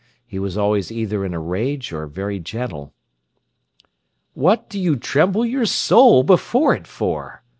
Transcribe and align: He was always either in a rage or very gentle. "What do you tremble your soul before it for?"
He 0.25 0.39
was 0.39 0.57
always 0.57 0.91
either 0.91 1.23
in 1.23 1.31
a 1.35 1.39
rage 1.39 1.93
or 1.93 2.07
very 2.07 2.39
gentle. 2.39 2.91
"What 4.33 4.67
do 4.67 4.79
you 4.79 4.95
tremble 4.95 5.45
your 5.45 5.67
soul 5.67 6.23
before 6.23 6.73
it 6.73 6.87
for?" 6.87 7.43